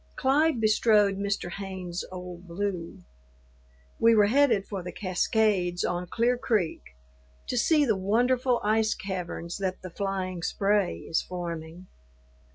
Clyde 0.15 0.59
bestrode 0.59 1.19
Mr. 1.19 1.51
Haynes's 1.51 2.09
Old 2.11 2.47
Blue. 2.47 3.03
We 3.99 4.15
were 4.15 4.25
headed 4.25 4.65
for 4.65 4.81
the 4.81 4.91
cascades 4.91 5.83
on 5.85 6.07
Clear 6.07 6.39
Creek, 6.39 6.81
to 7.47 7.55
see 7.55 7.85
the 7.85 7.95
wonderful 7.95 8.59
ice 8.63 8.95
caverns 8.95 9.59
that 9.59 9.83
the 9.83 9.91
flying 9.91 10.41
spray 10.41 10.95
is 11.01 11.21
forming. 11.21 11.85